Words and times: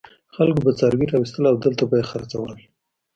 خلکو 0.35 0.59
به 0.65 0.71
څاروي 0.79 1.05
راوستل 1.13 1.43
او 1.51 1.55
دلته 1.65 1.83
به 1.89 1.95
یې 1.99 2.05
خرڅول. 2.11 2.51